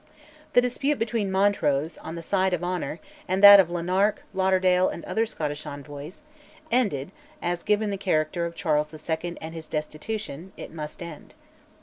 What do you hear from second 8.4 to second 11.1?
of Charles II. and his destitution it must